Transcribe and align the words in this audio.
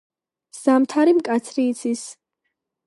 ზამთარი 0.59 1.13
მკაცრი 1.19 1.67
იცის. 1.75 2.07